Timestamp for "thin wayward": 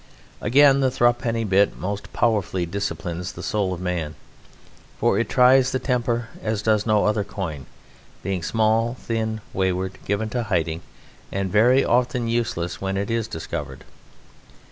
8.95-9.99